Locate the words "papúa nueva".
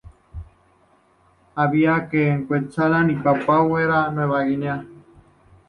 3.17-4.43